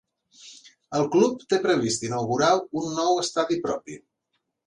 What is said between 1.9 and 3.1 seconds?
inaugurar un